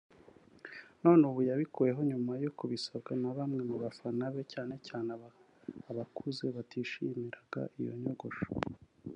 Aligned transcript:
none 1.03 1.21
ubu 1.29 1.41
yayikuyeho 1.49 2.01
nyuma 2.11 2.31
yo 2.43 2.51
kubisabwa 2.57 3.11
na 3.21 3.31
bamwe 3.37 3.61
mu 3.69 3.75
bafana 3.83 4.23
be 4.33 4.41
cyane 4.53 4.73
cyane 4.87 5.09
abakuze 5.91 6.45
batishimiraga 6.55 7.61
iyo 7.81 7.93
nyogosho 8.03 8.47